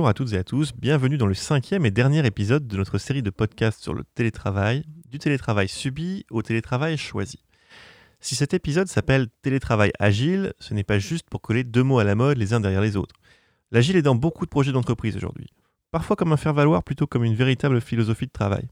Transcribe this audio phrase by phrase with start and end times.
[0.00, 2.96] Bonjour à toutes et à tous, bienvenue dans le cinquième et dernier épisode de notre
[2.96, 7.44] série de podcasts sur le télétravail, du télétravail subi au télétravail choisi.
[8.18, 12.04] Si cet épisode s'appelle Télétravail agile, ce n'est pas juste pour coller deux mots à
[12.04, 13.14] la mode les uns derrière les autres.
[13.72, 15.48] L'agile est dans beaucoup de projets d'entreprise aujourd'hui,
[15.90, 18.68] parfois comme un faire-valoir plutôt comme une véritable philosophie de travail.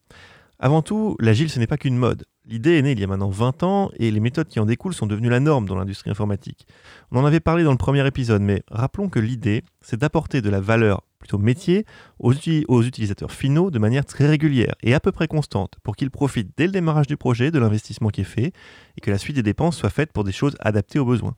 [0.59, 2.25] Avant tout, l'agile ce n'est pas qu'une mode.
[2.49, 4.95] L'idée est née il y a maintenant 20 ans et les méthodes qui en découlent
[4.95, 6.67] sont devenues la norme dans l'industrie informatique.
[7.13, 10.49] On en avait parlé dans le premier épisode, mais rappelons que l'idée, c'est d'apporter de
[10.49, 11.85] la valeur plutôt métier
[12.19, 16.53] aux, utilisateurs finaux de manière très régulière et à peu près constante pour qu'ils profitent
[16.57, 18.53] dès le démarrage du projet de l'investissement qui est fait
[18.97, 21.35] et que la suite des dépenses soit faite pour des choses adaptées aux besoins.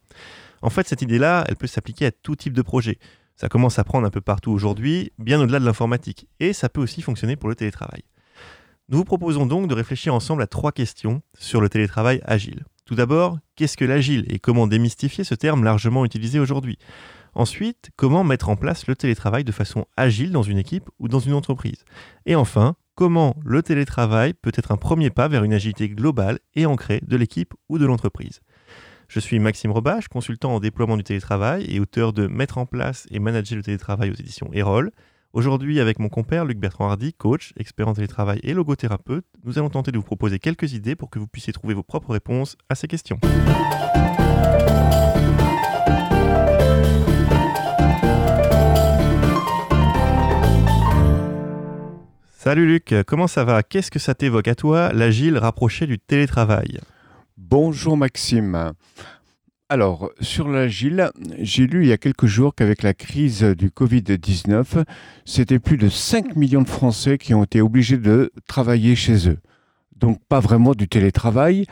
[0.63, 3.01] En fait, cette idée-là, elle peut s'appliquer à tout type de projet.
[3.35, 6.81] Ça commence à prendre un peu partout aujourd'hui, bien au-delà de l'informatique, et ça peut
[6.81, 8.05] aussi fonctionner pour le télétravail.
[8.91, 12.65] Nous vous proposons donc de réfléchir ensemble à trois questions sur le télétravail agile.
[12.87, 16.77] Tout d'abord, qu'est-ce que l'agile et comment démystifier ce terme largement utilisé aujourd'hui?
[17.35, 21.21] Ensuite, comment mettre en place le télétravail de façon agile dans une équipe ou dans
[21.21, 21.85] une entreprise?
[22.27, 26.67] Et enfin, comment le télétravail peut être un premier pas vers une agilité globale et
[26.67, 28.41] ancrée de l'équipe ou de l'entreprise?
[29.07, 33.07] Je suis Maxime Robache, consultant en déploiement du télétravail et auteur de Mettre en place
[33.13, 34.91] et manager le télétravail aux éditions Erol.
[35.33, 39.71] Aujourd'hui, avec mon compère Luc Bertrand Hardy, coach, expert en télétravail et logothérapeute, nous allons
[39.71, 42.75] tenter de vous proposer quelques idées pour que vous puissiez trouver vos propres réponses à
[42.75, 43.21] ces questions.
[52.31, 53.63] Salut Luc, comment ça va?
[53.63, 54.49] Qu'est-ce que ça t'évoque?
[54.49, 56.81] À toi, l'agile rapproché du télétravail
[57.37, 58.73] Bonjour Maxime.
[59.73, 64.85] Alors, sur l'agile, j'ai lu il y a quelques jours qu'avec la crise du Covid-19,
[65.25, 69.39] c'était plus de 5 millions de Français qui ont été obligés de travailler chez eux.
[69.97, 71.67] Donc pas vraiment du télétravail,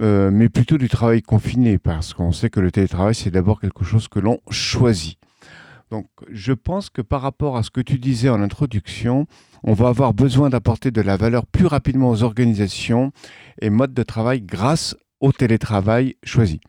[0.00, 3.82] euh, mais plutôt du travail confiné, parce qu'on sait que le télétravail, c'est d'abord quelque
[3.82, 5.18] chose que l'on choisit.
[5.90, 9.26] Donc je pense que par rapport à ce que tu disais en introduction,
[9.64, 13.10] on va avoir besoin d'apporter de la valeur plus rapidement aux organisations
[13.60, 16.60] et modes de travail grâce au télétravail choisi.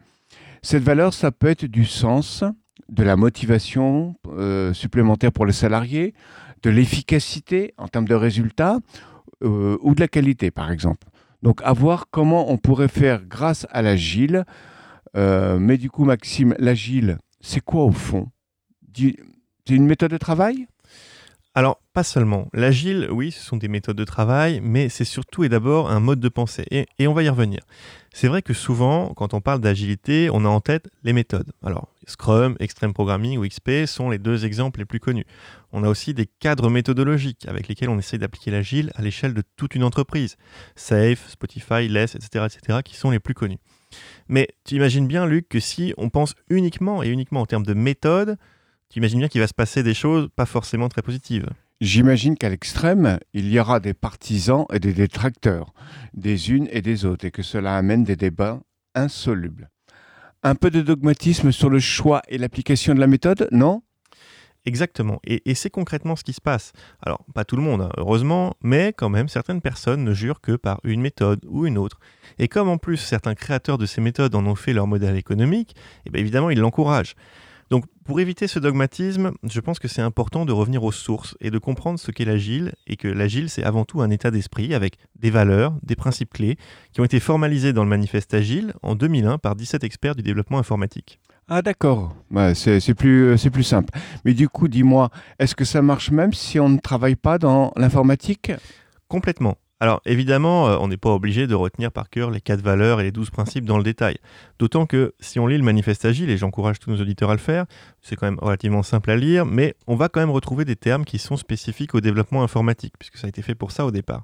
[0.65, 2.45] Cette valeur, ça peut être du sens,
[2.87, 6.13] de la motivation euh, supplémentaire pour les salariés,
[6.63, 8.79] de l'efficacité en termes de résultats
[9.43, 11.05] euh, ou de la qualité, par exemple.
[11.41, 14.45] Donc, à voir comment on pourrait faire grâce à l'agile.
[15.17, 18.29] Euh, mais du coup, Maxime, l'agile, c'est quoi au fond?
[18.95, 20.67] C'est une méthode de travail?
[21.55, 22.47] Alors, pas seulement.
[22.51, 26.19] L'agile, oui, ce sont des méthodes de travail, mais c'est surtout et d'abord un mode
[26.19, 26.65] de pensée.
[26.71, 27.59] Et, on va y revenir.
[28.11, 31.51] C'est vrai que souvent, quand on parle d'agilité, on a en tête les méthodes.
[31.63, 35.27] Alors, Scrum, Extreme Programming ou XP sont les deux exemples les plus connus.
[35.71, 39.43] On a aussi des cadres méthodologiques avec lesquels on essaie d'appliquer l'agile à l'échelle de
[39.55, 40.37] toute une entreprise.
[40.75, 43.59] Safe, Spotify, Less, etc., etc., qui sont les plus connus.
[44.27, 47.75] Mais tu imagines bien, Luc, que si on pense uniquement et uniquement en termes de
[47.75, 48.37] méthode,
[48.93, 51.49] tu imagines bien qu'il va se passer des choses pas forcément très positives.
[51.81, 55.73] J'imagine qu'à l'extrême, il y aura des partisans et des détracteurs,
[56.13, 58.61] des unes et des autres, et que cela amène des débats
[58.93, 59.71] insolubles.
[60.43, 63.81] Un peu de dogmatisme sur le choix et l'application de la méthode, non?
[64.67, 65.19] Exactement.
[65.25, 66.71] Et, c'est concrètement ce qui se passe.
[67.01, 70.55] Alors, pas tout le monde, hein, heureusement, mais quand même, certaines personnes ne jurent que
[70.55, 71.99] par une méthode ou une autre.
[72.37, 75.75] Et comme en plus certains créateurs de ces méthodes en ont fait leur modèle économique,
[76.05, 77.15] eh bien évidemment, ils l'encouragent.
[77.73, 81.49] Donc pour éviter ce dogmatisme, je pense que c'est important de revenir aux sources et
[81.49, 84.97] de comprendre ce qu'est l'agile et que l'agile c'est avant tout un état d'esprit avec
[85.15, 86.57] des valeurs, des principes clés
[86.91, 90.59] qui ont été formalisés dans le manifeste agile en 2001 par 17 experts du développement
[90.59, 91.19] informatique.
[91.47, 92.15] Ah d'accord,
[92.53, 93.91] c'est plus, plus simple.
[94.23, 95.09] Mais du coup, dis-moi,
[95.39, 98.51] est-ce que ça marche même si on ne travaille pas dans l'informatique?
[99.07, 99.57] Complètement.
[99.83, 103.03] Alors évidemment, euh, on n'est pas obligé de retenir par cœur les quatre valeurs et
[103.03, 104.15] les douze principes dans le détail.
[104.57, 107.39] D'autant que si on lit le manifeste agile, et j'encourage tous nos auditeurs à le
[107.39, 107.65] faire,
[108.01, 111.03] c'est quand même relativement simple à lire, mais on va quand même retrouver des termes
[111.03, 114.23] qui sont spécifiques au développement informatique, puisque ça a été fait pour ça au départ.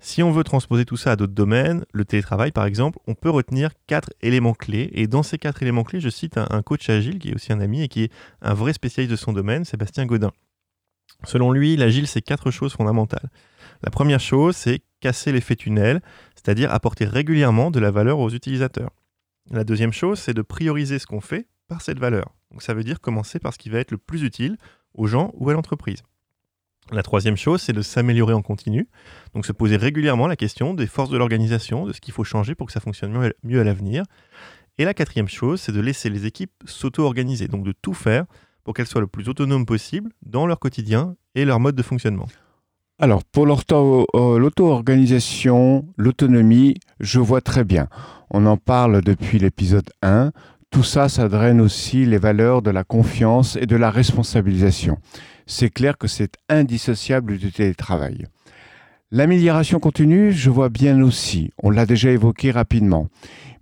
[0.00, 3.30] Si on veut transposer tout ça à d'autres domaines, le télétravail par exemple, on peut
[3.30, 4.90] retenir quatre éléments clés.
[4.92, 7.54] Et dans ces quatre éléments clés, je cite un, un coach agile qui est aussi
[7.54, 8.12] un ami et qui est
[8.42, 10.32] un vrai spécialiste de son domaine, Sébastien Godin.
[11.24, 13.30] Selon lui, l'agile, c'est quatre choses fondamentales.
[13.82, 16.00] La première chose, c'est casser l'effet tunnel,
[16.34, 18.90] c'est-à-dire apporter régulièrement de la valeur aux utilisateurs.
[19.50, 22.34] La deuxième chose, c'est de prioriser ce qu'on fait par cette valeur.
[22.50, 24.56] Donc ça veut dire commencer par ce qui va être le plus utile
[24.94, 26.02] aux gens ou à l'entreprise.
[26.92, 28.88] La troisième chose, c'est de s'améliorer en continu,
[29.34, 32.54] donc se poser régulièrement la question des forces de l'organisation, de ce qu'il faut changer
[32.54, 34.04] pour que ça fonctionne mieux à l'avenir.
[34.76, 38.26] Et la quatrième chose, c'est de laisser les équipes s'auto-organiser, donc de tout faire
[38.64, 42.26] pour qu'elles soient le plus autonomes possible dans leur quotidien et leur mode de fonctionnement.
[43.00, 47.88] Alors, pour euh, l'auto-organisation, l'autonomie, je vois très bien.
[48.30, 50.30] On en parle depuis l'épisode 1.
[50.70, 54.98] Tout ça, ça draine aussi les valeurs de la confiance et de la responsabilisation.
[55.46, 58.26] c'est clair que c'est indissociable du télétravail.
[59.14, 63.06] L'amélioration continue, je vois bien aussi, on l'a déjà évoqué rapidement.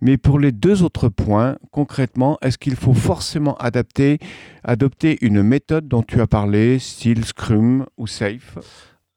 [0.00, 4.18] Mais pour les deux autres points, concrètement, est-ce qu'il faut forcément adapter,
[4.64, 8.56] adopter une méthode dont tu as parlé, style Scrum ou Safe?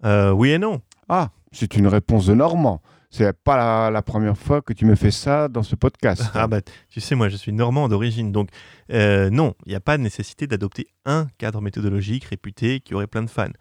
[0.03, 0.81] Euh, Oui et non.
[1.07, 2.81] Ah, c'est une réponse de Normand.
[3.11, 6.21] C'est pas la, première fois que tu me fais ça dans ce podcast.
[6.33, 6.59] ah bah,
[6.89, 8.49] tu sais, moi, je suis normand d'origine, donc
[8.91, 13.07] euh, non, il n'y a pas de nécessité d'adopter un cadre méthodologique réputé qui aurait
[13.07, 13.53] plein de fans.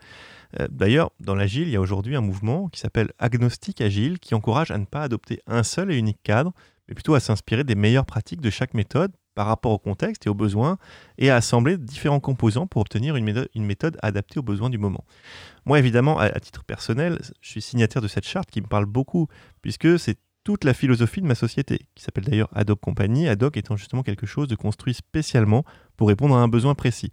[0.61, 4.35] Euh, d'ailleurs, dans l'agile, il y a aujourd'hui un mouvement qui s'appelle Agnostic Agile qui
[4.35, 6.53] encourage à ne pas adopter un seul et unique cadre,
[6.89, 10.31] mais plutôt à s'inspirer des meilleures pratiques de chaque méthode par rapport au contexte et
[10.31, 10.79] aux besoins,
[11.19, 15.05] et à assembler différents composants pour obtenir une méthode, adaptée aux besoins du moment.
[15.67, 19.27] Moi, évidemment, à, titre personnel, je suis signataire de cette charte qui me parle beaucoup,
[19.61, 23.77] puisque c'est toute la philosophie de ma société, qui s'appelle d'ailleurs Adoc Company, Adoc étant
[23.77, 25.65] justement quelque chose de construit spécialement
[25.97, 27.11] pour répondre à un besoin précis.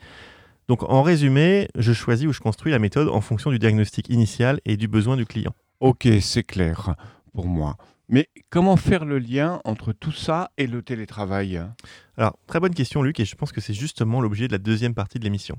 [0.67, 4.59] Donc en résumé, je choisis ou je construis la méthode en fonction du diagnostic initial
[4.65, 5.53] et du besoin du client.
[5.79, 6.95] Ok, c'est clair
[7.33, 7.75] pour moi.
[8.07, 11.61] Mais comment faire le lien entre tout ça et le télétravail?
[12.17, 14.93] Alors, très bonne question Luc, et je pense que c'est justement l'objet de la deuxième
[14.93, 15.57] partie de l'émission.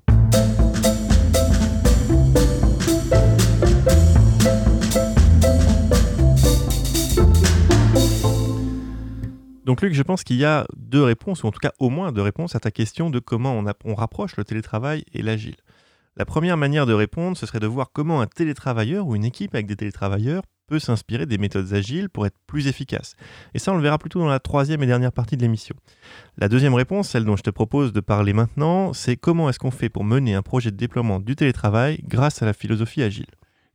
[9.73, 12.13] Donc Luc, je pense qu'il y a deux réponses, ou en tout cas au moins
[12.13, 15.57] deux réponses à ta question de comment on, rapproche le télétravail et l'agile.
[16.15, 19.55] La première manière de répondre, ce serait de voir comment un télétravailleur ou une équipe
[19.55, 23.15] avec des télétravailleurs peut s'inspirer des méthodes agiles pour être plus efficace.
[23.55, 25.75] Et ça, on le verra plutôt dans la troisième et dernière partie de l'émission.
[26.37, 29.71] La deuxième réponse, celle dont je te propose de parler maintenant, c'est comment est-ce qu'on
[29.71, 33.25] fait pour mener un projet de déploiement du télétravail grâce à la philosophie agile?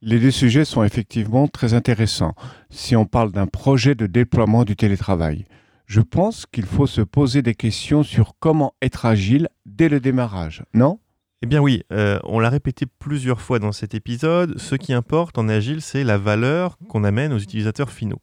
[0.04, 2.36] Les deux sujets sont effectivement très intéressants
[2.70, 5.48] si on parle d'un projet de déploiement du télétravail
[5.88, 10.63] je pense qu'il faut se poser des questions sur comment être agile dès le démarrage,
[10.74, 11.00] non?
[11.42, 15.38] Eh bien oui, euh, on l'a répété plusieurs fois dans cet épisode, ce qui importe
[15.38, 18.19] en agile, c'est la valeur qu'on amène aux utilisateurs finaux.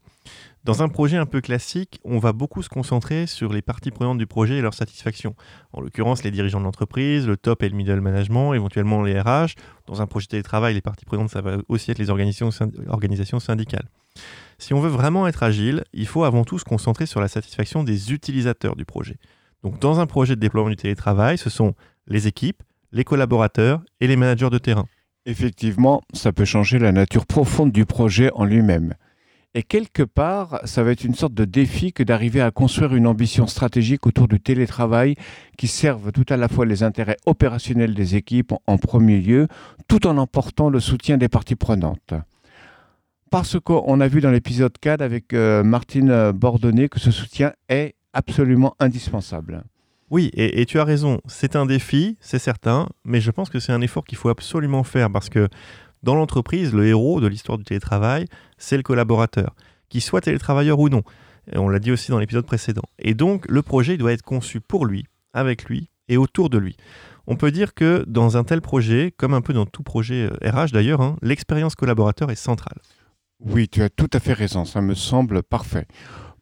[0.65, 4.19] Dans un projet un peu classique, on va beaucoup se concentrer sur les parties prenantes
[4.19, 5.37] du projet et leur satisfaction.
[5.73, 9.55] En l'occurrence, les dirigeants de l'entreprise, le top et le middle management, éventuellement les RH.
[9.87, 12.51] Dans un projet de télétravail, les parties prenantes, ça va aussi être les organisations
[13.41, 13.89] syndicales.
[14.59, 17.85] Si on veut vraiment être agile, il faut avant tout se concentrer sur la satisfaction
[17.85, 19.17] des utilisateurs du projet.
[19.63, 21.75] Donc dans un projet de déploiement du télétravail, ce sont
[22.07, 22.63] les équipes,
[22.93, 24.87] les collaborateurs et les managers de terrain.
[25.27, 28.95] Effectivement, ça peut changer la nature profonde du projet en lui-même.
[29.57, 33.07] Et quelque part, ça va être une sorte de défi que d'arriver à construire une
[33.07, 35.15] ambition stratégique autour du télétravail
[35.57, 39.47] qui serve tout à la fois les intérêts opérationnels des équipes en premier lieu,
[39.87, 42.15] tout en emportant le soutien des parties prenantes
[43.31, 47.95] parce qu'on a vu dans l'épisode 4 avec euh, Martine Bordonnet que ce soutien est
[48.13, 49.65] absolument indispensable.
[50.11, 53.73] Oui, et, tu as raison, c'est un défi, c'est certain, mais je pense que c'est
[53.73, 55.49] un effort qu'il faut absolument faire parce que
[56.03, 58.27] dans l'entreprise, le héros de l'histoire du télétravail,
[58.59, 59.57] c'est le collaborateur,
[59.89, 61.03] qu'il soit télétravailleur ou non.
[61.57, 62.85] on l'a dit aussi dans l'épisode précédent.
[62.99, 66.77] Et donc, le projet doit être conçu pour lui, avec lui et autour de lui.
[67.27, 70.45] On peut dire que dans un tel projet, comme un peu dans tout projet RH
[70.45, 72.79] euh, d'ailleurs, hein, l'expérience collaborateur est centrale.
[73.45, 75.87] Oui, tu as tout à fait raison, ça me semble parfait.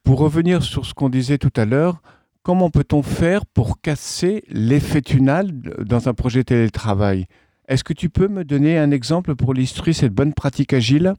[0.05, 2.01] Pour revenir sur ce qu'on disait tout à l'heure,
[2.45, 5.51] comment peut-on faire pour casser l'effet tunnel
[5.81, 7.27] dans un projet télétravail?
[7.67, 11.15] Est-ce que tu peux me donner un exemple pour illustrer cette bonne pratique agile?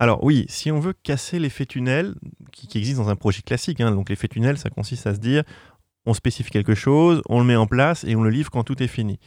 [0.00, 2.14] Alors oui, si on veut casser l'effet tunnel,
[2.50, 5.44] qui, existe dans un projet classique, hein, donc l'effet tunnel, ça consiste à se dire,
[6.08, 8.82] on spécifie quelque chose, on le met en place et on le livre quand tout
[8.82, 9.20] est fini.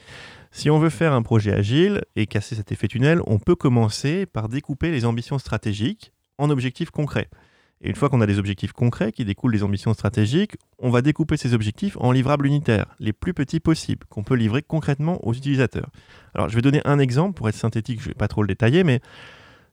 [0.51, 4.25] Si on veut faire un projet agile et casser cet effet tunnel, on peut commencer
[4.25, 7.29] par découper les ambitions stratégiques en objectifs concrets.
[7.81, 11.03] Et une fois qu'on a des objectifs concrets qui découlent des ambitions stratégiques, on va
[11.03, 15.33] découper ces objectifs en livrables unitaires, les plus petits possibles, qu'on peut livrer concrètement aux
[15.33, 15.89] utilisateurs.
[16.33, 18.47] Alors je vais donner un exemple pour être synthétique, je ne vais pas trop le
[18.47, 19.01] détailler, mais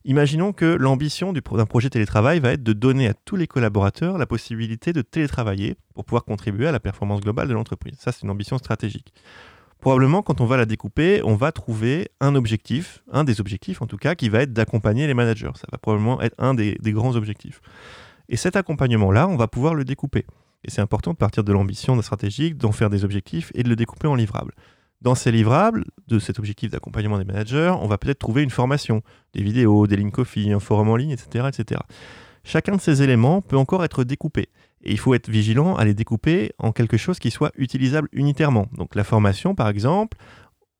[0.05, 4.25] imaginons que l'ambition d'un projet télétravail va être de donner à tous les collaborateurs la
[4.25, 7.95] possibilité de télétravailler pour pouvoir contribuer à la performance globale de l'entreprise.
[7.99, 9.13] Ça, c'est une ambition stratégique
[9.79, 13.87] probablement quand on va la découper, on va trouver un objectif, un des objectifs en
[13.87, 15.51] tout cas, qui va être d'accompagner les managers.
[15.55, 17.61] Ça va probablement être un des, grands objectifs.
[18.27, 20.25] Et cet accompagnement-là, on va pouvoir le découper.
[20.63, 23.75] Et c'est important de partir de l'ambition stratégique, d'en faire des objectifs et de le
[23.75, 24.53] découper en livrables.
[25.01, 29.01] Dans ces livrables, de cet objectif d'accompagnement des managers, on va peut-être trouver une formation,
[29.33, 31.81] des vidéos, des lignes coffee, un forum en ligne, etc., etc.
[32.43, 34.49] Chacun de ces éléments peut encore être découpé.
[34.83, 38.67] Et il faut être vigilant à les découper en quelque chose qui soit utilisable unitairement.
[38.77, 40.17] Donc la formation, par exemple,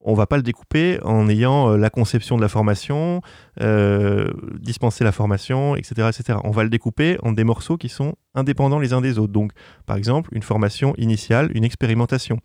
[0.01, 3.22] on va pas le découper en ayant euh, la conception de la formation,
[3.62, 6.39] euh, dispenser la formation, etc., etc.
[6.44, 9.34] On va le découper en des morceaux qui sont indépendants les uns des autres.
[9.34, 9.51] Donc,
[9.86, 12.39] par exemple, une formation initiale, une expérimentation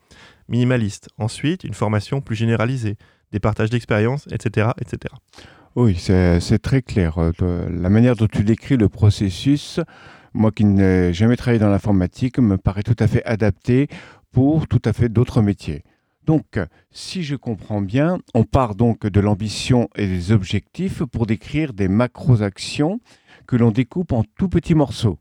[0.49, 1.09] minimaliste.
[1.19, 2.97] Ensuite, une formation plus généralisée,
[3.33, 5.15] des partages d'expériences, etc., etc.
[5.77, 7.19] Oui, c'est très clair.
[7.19, 9.81] Euh, la manière dont tu décris le processus,
[10.33, 13.89] moi qui n'ai jamais travaillé dans l'informatique, me paraît tout à fait adapté
[14.33, 15.85] pour tout à fait d'autres métiers.
[16.27, 16.59] Donc,
[16.91, 21.89] si je comprends bien, on part donc de l'ambition et des objectifs pour décrire des
[21.89, 23.01] macro-actions
[23.47, 25.19] que l'on découpe en tout petits morceaux.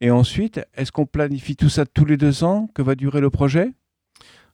[0.00, 3.30] Et ensuite, est-ce qu'on planifie tout ça tous les deux ans que va durer le
[3.30, 3.72] projet?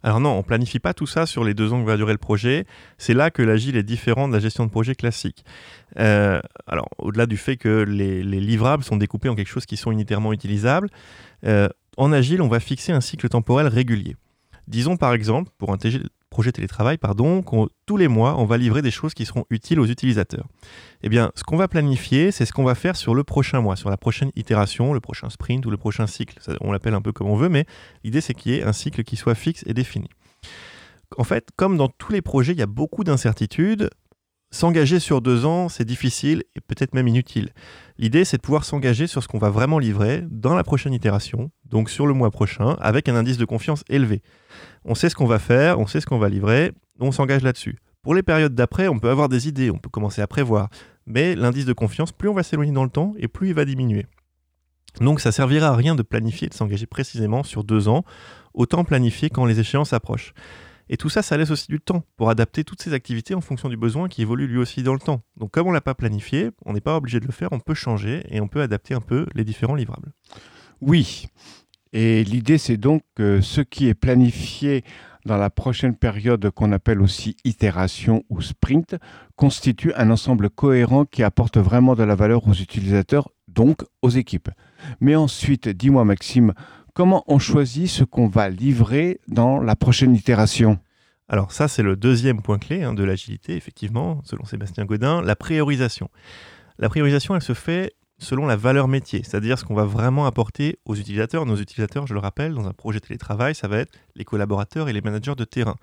[0.03, 2.19] Alors non, on planifie pas tout ça sur les deux ans que va durer le
[2.19, 2.67] projet.
[2.99, 5.45] C'est là que l'agile est différent de la gestion de projet classique.
[5.99, 9.91] Euh, alors au-delà du fait que les, livrables sont découpés en quelque chose qui sont
[9.93, 10.91] unitairement utilisables,
[11.47, 14.17] euh, en agile, on va fixer un cycle temporel régulier.
[14.69, 15.79] Disons par exemple, pour un
[16.31, 17.45] projet télétravail, pardon,
[17.87, 20.47] tous les mois, on va livrer des choses qui seront utiles aux utilisateurs.
[21.03, 23.77] Eh bien, ce qu'on va planifier, c'est ce qu'on va faire sur le prochain mois,
[23.77, 26.39] sur la prochaine itération, le prochain sprint ou le prochain cycle.
[26.61, 27.67] on l'appelle un peu comme on veut, mais
[28.03, 30.09] l'idée, c'est qu'il y ait un cycle qui soit fixe et défini.
[31.17, 33.91] En fait, comme dans tous les projets, il y a beaucoup d'incertitudes.
[34.55, 37.51] S'engager sur deux ans, c'est difficile et peut-être même inutile.
[37.99, 41.51] L'idée, c'est de pouvoir s'engager sur ce qu'on va vraiment livrer dans la prochaine itération,
[41.65, 44.23] donc sur le mois prochain, avec un indice de confiance élevé.
[44.85, 46.71] On sait ce qu'on va faire, on sait ce qu'on va livrer,
[47.01, 47.79] on s'engage là-dessus.
[48.05, 50.69] Pour les périodes d'après, on peut avoir des idées, on peut commencer à prévoir,
[51.05, 53.65] mais l'indice de confiance, plus on va s'éloigner dans le temps et plus il va
[53.65, 54.07] diminuer.
[55.01, 58.05] Donc ça servira à rien de planifier, de s'engager précisément sur deux ans,
[58.55, 60.33] autant planifier quand les échéances approchent.
[60.89, 63.69] Et tout ça, ça laisse aussi du temps pour adapter toutes ces activités en fonction
[63.69, 65.23] du besoin qui évolue lui aussi dans le temps.
[65.37, 67.61] Donc comme on ne l'a pas planifié, on n'est pas obligé de le faire, on
[67.61, 70.13] peut changer et on peut adapter un peu les différents livrables.
[70.81, 71.27] Oui.
[71.93, 74.85] Et l'idée, c'est donc que ce qui est planifié
[75.25, 78.97] dans la prochaine période qu'on appelle aussi itération ou sprint
[79.37, 84.51] constitue un ensemble cohérent qui apporte vraiment de la valeur aux utilisateurs, donc aux équipes.
[85.01, 86.53] Mais ensuite, dis-moi Maxime,
[86.95, 90.79] comment on choisit ce qu'on va livrer dans la prochaine itération?
[91.29, 95.37] Alors ça, c'est le deuxième point clé hein, de l'agilité, effectivement, selon Sébastien Godin, la
[95.37, 96.09] priorisation.
[96.79, 100.79] La priorisation, elle se fait selon la valeur métier, c'est-à-dire ce qu'on va vraiment apporter
[100.85, 101.47] aux utilisateurs.
[101.47, 104.93] Nos utilisateurs, je le rappelle, dans un projet télétravail, ça va être les collaborateurs et
[104.93, 105.77] les managers de terrain.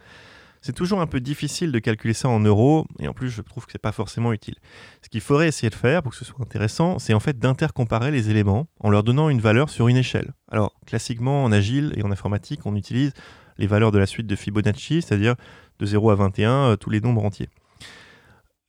[0.62, 3.66] C'est toujours un peu difficile de calculer ça en euros, et en plus je trouve
[3.66, 4.56] que ce n'est pas forcément utile.
[5.02, 8.12] Ce qu'il faudrait essayer de faire pour que ce soit intéressant, c'est en fait d'intercomparer
[8.12, 10.34] les éléments en leur donnant une valeur sur une échelle.
[10.52, 13.12] Alors classiquement en agile et en informatique, on utilise
[13.58, 15.36] les valeurs de la suite de Fibonacci, c'est-à-dire
[15.80, 17.50] de 0 à 21, euh, tous les nombres entiers.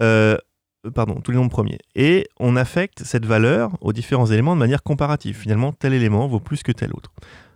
[0.02, 0.38] Euh,
[0.94, 1.78] pardon, tous les nombres premiers.
[1.94, 5.36] Et on affecte cette valeur aux différents éléments de manière comparative.
[5.36, 7.12] Finalement, tel élément vaut plus que tel autre.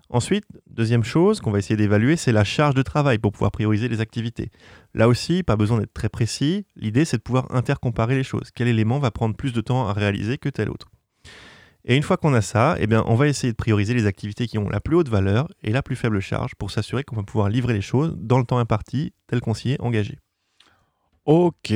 [0.08, 3.88] Ensuite, deuxième chose qu'on va essayer d'évaluer, c'est la charge de travail pour pouvoir prioriser
[3.88, 4.50] les activités.
[4.94, 6.64] Là aussi, pas besoin d'être très précis.
[6.76, 8.50] L'idée, c'est de pouvoir intercomparer les choses.
[8.54, 10.88] Quel élément va prendre plus de temps à réaliser que tel autre?
[11.84, 14.46] Et une fois qu'on a ça, eh bien, on va essayer de prioriser les activités
[14.48, 17.22] qui ont la plus haute valeur et la plus faible charge pour s'assurer qu'on va
[17.22, 20.18] pouvoir livrer les choses dans le temps imparti, tel qu'on s'y est engagé.
[21.25, 21.72] Ok.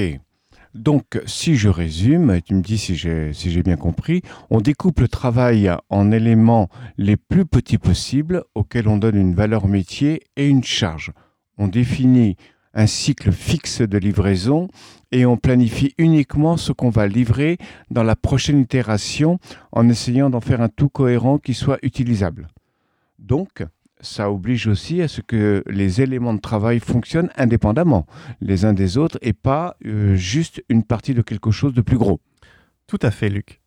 [0.75, 5.71] Donc, si je résume, tu me dis si j'ai bien compris, on découpe le travail
[5.89, 11.13] en éléments les plus petits possibles auxquels on donne une valeur métier et une charge.
[11.59, 12.37] On définit
[12.73, 14.69] un cycle fixe de livraison
[15.11, 17.59] et on planifie uniquement ce qu'on va livrer
[17.91, 19.41] dans la prochaine itération
[19.73, 22.47] en essayant d'en faire un tout cohérent qui soit utilisable.
[23.19, 23.65] Donc,
[24.01, 28.07] ça oblige aussi à ce que les éléments de travail fonctionnent indépendamment
[28.41, 31.99] les uns des autres et pas euh, juste une partie de quelque chose de plus
[31.99, 32.21] gros.
[32.87, 33.61] Tout à fait, Luc.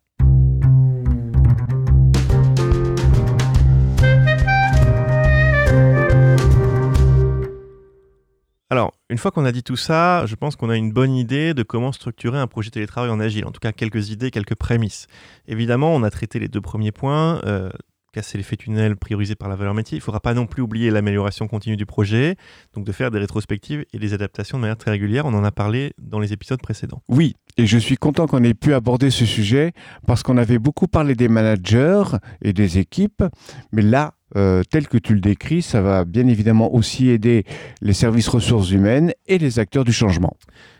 [8.70, 11.54] Alors, une fois qu'on a dit tout ça, je pense qu'on a une bonne idée
[11.54, 13.44] de comment structurer un projet télétravail en agile.
[13.46, 15.06] En tout cas, quelques idées, quelques prémices.
[15.46, 17.70] Évidemment, on a traité les deux premiers points, euh,
[18.14, 19.96] casser l'effet tunnel priorisé par la valeur métier.
[19.96, 22.36] Il ne faudra pas non plus oublier l'amélioration continue du projet,
[22.72, 25.26] donc de faire des rétrospectives et des adaptations de manière très régulière.
[25.26, 27.02] On en a parlé dans les épisodes précédents.
[27.08, 29.72] Oui, et je suis content qu'on ait pu aborder ce sujet
[30.06, 32.04] parce qu'on avait beaucoup parlé des managers
[32.40, 33.24] et des équipes,
[33.72, 37.44] mais là, euh, tel que tu le décris, ça va bien évidemment aussi aider
[37.80, 40.36] les services ressources humaines et les acteurs du changement.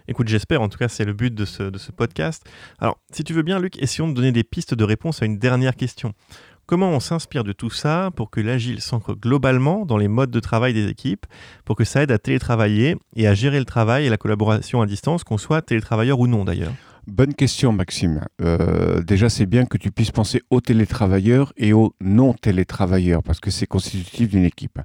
[0.09, 2.45] Écoute, j'espère, en tout cas c'est le but de ce, de ce podcast.
[2.79, 5.39] Alors, si tu veux bien Luc, essayons de donner des pistes de réponse à une
[5.39, 6.15] dernière question.
[6.67, 10.41] Comment on s'inspire de tout ça pour que l'agile s'ancre globalement dans les modes de
[10.41, 11.27] travail des équipes,
[11.67, 14.87] pour que ça aide à télétravailler et à gérer le travail et la collaboration à
[14.87, 16.73] distance, qu'on soit télétravailleur ou non d'ailleurs
[17.07, 18.23] Bonne question, Maxime.
[18.41, 23.51] Euh, déjà, c'est bien que tu puisses penser aux télétravailleurs et aux non-télétravailleurs, parce que
[23.51, 24.81] c'est constitutif d'une équipe.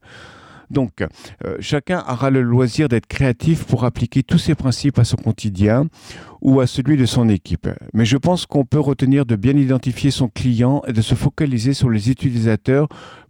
[0.69, 1.03] Donc,
[1.45, 5.87] euh, chacun aura le loisir d'être créatif pour appliquer tous ces principes à son quotidien
[6.41, 7.67] ou à celui de son équipe.
[7.93, 11.73] Mais je pense qu'on peut retenir de bien identifier son client et de se focaliser
[11.73, 12.87] sur les utilisateurs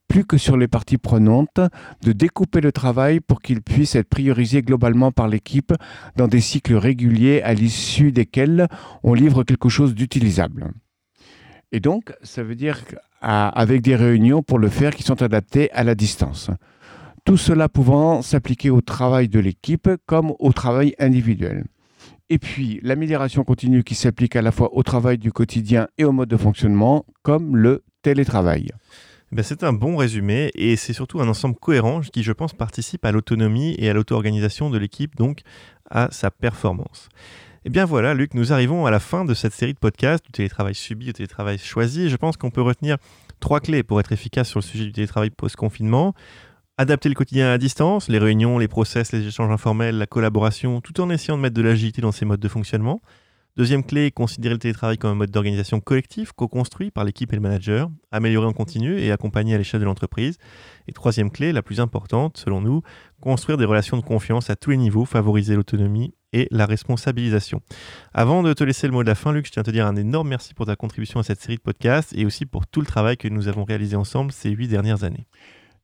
[0.09, 1.61] plus que sur les parties prenantes,
[2.01, 5.71] de découper le travail pour qu'il puisse être priorisé globalement par l'équipe
[6.15, 8.67] dans des cycles réguliers à l'issue desquels
[9.03, 10.71] on livre quelque chose d'utilisable.
[11.71, 12.83] Et donc, ça veut dire
[13.21, 16.49] avec des réunions pour le faire qui sont adaptées à la distance.
[17.29, 21.65] Tout cela pouvant s'appliquer au travail de l'équipe comme au travail individuel.
[22.31, 26.11] Et puis l'amélioration continue qui s'applique à la fois au travail du quotidien et au
[26.11, 28.69] mode de fonctionnement, comme le télétravail.
[29.31, 33.05] Ben c'est un bon résumé et c'est surtout un ensemble cohérent qui, je pense, participe
[33.05, 35.41] à l'autonomie et à l'auto-organisation de l'équipe, donc
[35.91, 37.09] à sa performance.
[37.13, 40.25] Et eh bien voilà, Luc, nous arrivons à la fin de cette série de podcasts
[40.25, 42.09] du télétravail subi au télétravail choisi.
[42.09, 42.97] Je pense qu'on peut retenir
[43.39, 46.15] trois clés pour être efficace sur le sujet du télétravail post-confinement.
[46.81, 51.01] Adapter le quotidien à distance, les réunions, les process, les échanges informels, la collaboration, tout
[51.01, 53.01] en essayant de mettre de l'agilité dans ces modes de fonctionnement.
[53.57, 57.41] Deuxième clé, considérer le télétravail comme un mode d'organisation collectif, co-construit par l'équipe et le
[57.41, 60.37] manager, améliorer en continu et accompagner à l'échelle de l'entreprise.
[60.87, 62.81] Et troisième clé, la plus importante selon nous,
[63.19, 67.59] construire des relations de confiance à tous les niveaux, favoriser l'autonomie et la responsabilisation.
[68.13, 69.85] Avant de te laisser le mot de la fin, Luc, je tiens à te dire
[69.85, 72.79] un énorme merci pour ta contribution à cette série de podcasts et aussi pour tout
[72.79, 75.27] le travail que nous avons réalisé ensemble ces huit dernières années.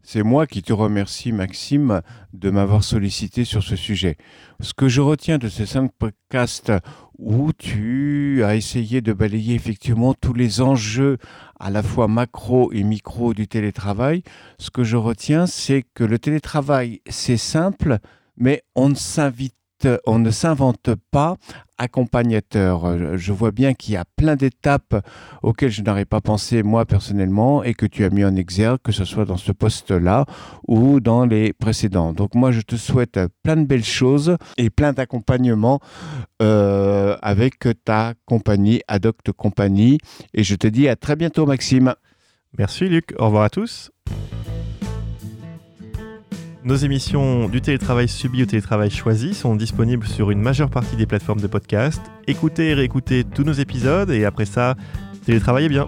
[0.07, 4.17] C'est moi qui te remercie, Maxime, de m'avoir sollicité sur ce sujet.
[4.59, 6.71] Ce que je retiens de ces cinq podcasts
[7.17, 11.17] où tu as essayé de balayer effectivement tous les enjeux
[11.59, 14.21] à la fois macro et micro du télétravail,
[14.59, 17.97] ce que je retiens, c'est que le télétravail, c'est simple,
[18.37, 19.55] mais on ne s'invite
[20.05, 21.35] on ne s'invente pas
[21.77, 23.17] accompagnateur.
[23.17, 25.05] Je vois bien qu'il y a plein d'étapes
[25.43, 28.91] auxquelles je n'aurais pas pensé moi personnellement et que tu as mis en exergue, que
[28.91, 30.25] ce soit dans ce poste-là
[30.67, 32.13] ou dans les précédents.
[32.13, 35.79] Donc moi, je te souhaite plein de belles choses et plein d'accompagnement
[36.41, 39.97] euh, avec ta compagnie, Adoct Compagnie.
[40.33, 41.95] Et je te dis à très bientôt, Maxime.
[42.57, 43.13] Merci, Luc.
[43.17, 43.91] Au revoir à tous.
[46.65, 51.05] Nos émissions du télétravail subi au télétravail choisi sont disponibles sur une majeure partie des
[51.05, 52.01] plateformes de podcast.
[52.25, 54.73] Écoutez et réécoutez tous nos épisodes et après ça,
[55.27, 55.87] télétravaillez bien.